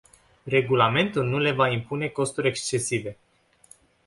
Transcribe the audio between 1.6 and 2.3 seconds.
impune